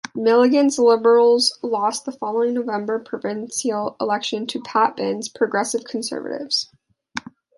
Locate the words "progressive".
5.29-5.83